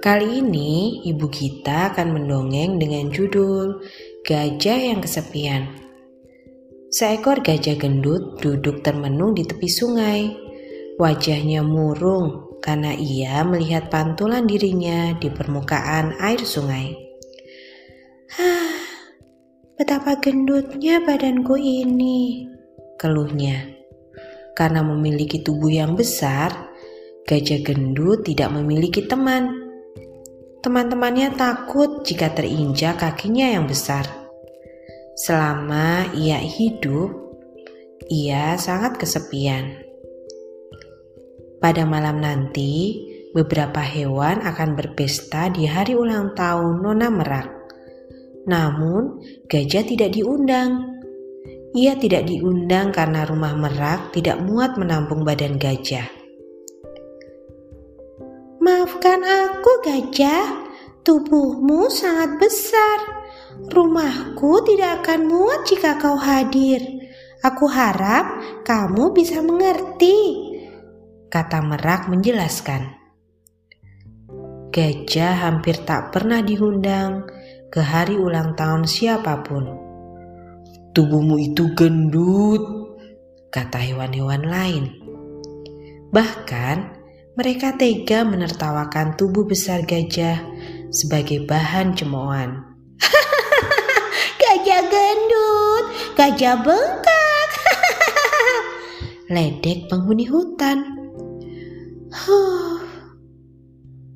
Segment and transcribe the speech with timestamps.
[0.00, 3.84] Kali ini ibu kita akan mendongeng dengan judul
[4.24, 5.76] Gajah yang Kesepian.
[6.88, 10.32] Seekor gajah gendut duduk termenung di tepi sungai.
[10.96, 16.96] Wajahnya murung karena ia melihat pantulan dirinya di permukaan air sungai.
[18.40, 18.80] Hah,
[19.76, 22.48] betapa gendutnya badanku ini,
[22.96, 23.68] keluhnya.
[24.56, 26.72] Karena memiliki tubuh yang besar,
[27.28, 29.59] gajah gendut tidak memiliki teman.
[30.60, 34.04] Teman-temannya takut jika terinjak kakinya yang besar.
[35.16, 37.16] Selama ia hidup,
[38.12, 39.80] ia sangat kesepian.
[41.64, 42.92] Pada malam nanti,
[43.32, 47.48] beberapa hewan akan berpesta di hari ulang tahun Nona Merak.
[48.44, 49.16] Namun,
[49.48, 50.92] gajah tidak diundang.
[51.72, 56.19] Ia tidak diundang karena rumah Merak tidak muat menampung badan gajah.
[59.00, 60.48] Maafkan aku, gajah.
[61.00, 63.00] Tubuhmu sangat besar
[63.72, 67.08] Rumahku tidak akan muat jika kau hadir.
[67.40, 70.12] Aku harap kamu bisa mengerti,
[71.32, 72.92] kata Merak menjelaskan.
[74.68, 77.24] Gajah hampir tak pernah diundang
[77.72, 79.64] ke hari ulang tahun siapa pun.
[80.92, 82.92] Tubuhmu itu gendut,
[83.48, 84.84] kata hewan-hewan lain.
[86.12, 86.99] Bahkan
[87.34, 90.42] mereka tega menertawakan tubuh besar gajah
[90.90, 92.70] sebagai bahan cemoohan
[94.40, 95.84] gajah gendut,
[96.18, 97.48] gajah bengkak.
[99.34, 100.78] Ledek penghuni hutan.
[102.10, 102.82] Huh.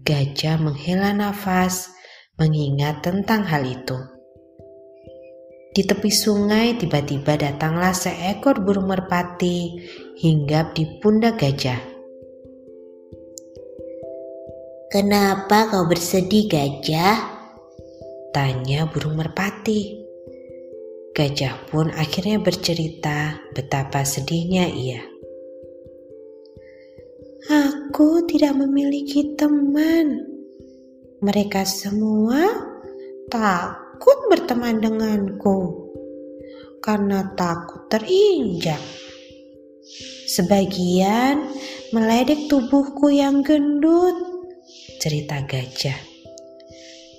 [0.02, 1.94] Gajah menghela nafas
[2.36, 3.96] mengingat tentang hal itu.
[5.75, 9.78] Di tepi sungai tiba-tiba datanglah seekor burung merpati
[10.19, 11.94] hinggap di pundak gajah.
[14.94, 17.19] Kenapa kau bersedih gajah?
[18.31, 19.91] Tanya burung merpati.
[21.10, 25.03] Gajah pun akhirnya bercerita betapa sedihnya ia.
[27.50, 30.31] Aku tidak memiliki teman.
[31.19, 32.55] Mereka semua
[33.34, 35.91] takut berteman denganku
[36.78, 38.78] karena takut terinjak.
[40.31, 41.50] Sebagian
[41.91, 44.34] meledek tubuhku yang gendut,
[45.04, 46.00] cerita gajah.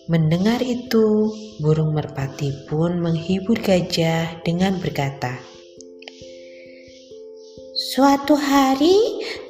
[0.09, 1.29] Mendengar itu,
[1.61, 5.37] burung merpati pun menghibur gajah dengan berkata,
[7.93, 8.97] Suatu hari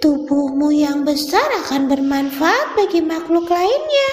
[0.03, 4.12] tubuhmu yang besar akan bermanfaat bagi makhluk lainnya.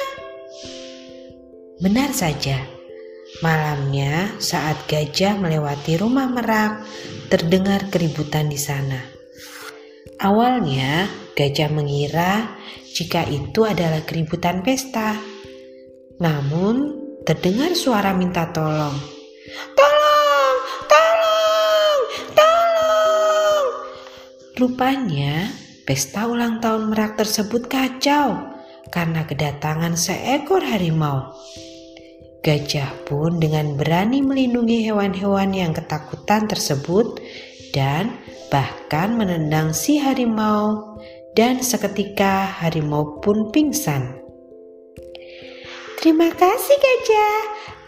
[1.83, 2.63] Benar saja,
[3.43, 6.87] malamnya saat gajah melewati rumah merak,
[7.27, 9.22] terdengar keributan di sana.
[10.23, 12.55] Awalnya, gajah mengira
[12.95, 15.19] jika itu adalah keributan pesta
[16.23, 16.95] namun
[17.27, 18.95] terdengar suara minta tolong.
[19.75, 20.57] Tolong,
[20.87, 21.99] tolong,
[22.39, 23.67] tolong.
[24.55, 25.51] Rupanya
[25.83, 28.55] pesta ulang tahun merak tersebut kacau
[28.95, 31.35] karena kedatangan seekor harimau.
[32.47, 37.19] Gajah pun dengan berani melindungi hewan-hewan yang ketakutan tersebut
[37.75, 38.22] dan
[38.53, 41.01] bahkan menendang si harimau
[41.33, 44.21] dan seketika harimau pun pingsan.
[46.05, 47.39] Terima kasih gajah,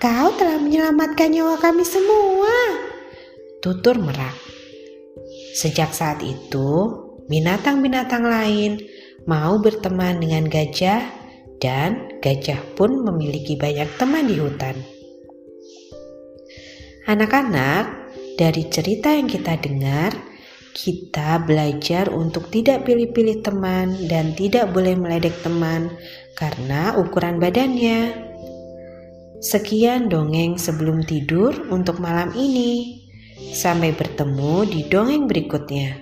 [0.00, 2.80] kau telah menyelamatkan nyawa kami semua.
[3.60, 4.32] Tutur merak.
[5.52, 6.88] Sejak saat itu,
[7.28, 8.80] binatang-binatang lain
[9.28, 11.04] mau berteman dengan gajah
[11.60, 14.80] dan gajah pun memiliki banyak teman di hutan.
[17.04, 17.84] Anak-anak,
[18.40, 20.33] dari cerita yang kita dengar,
[20.74, 25.94] kita belajar untuk tidak pilih-pilih teman dan tidak boleh meledek teman
[26.34, 28.10] karena ukuran badannya.
[29.38, 33.00] Sekian dongeng sebelum tidur untuk malam ini.
[33.54, 35.94] Sampai bertemu di dongeng berikutnya.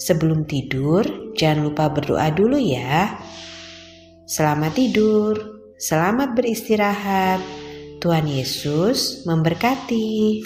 [0.00, 1.04] Sebelum tidur,
[1.36, 3.20] jangan lupa berdoa dulu ya.
[4.24, 7.40] Selamat tidur, selamat beristirahat.
[8.00, 10.40] Tuhan Yesus memberkati.